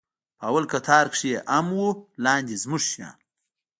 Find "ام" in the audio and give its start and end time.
1.57-1.67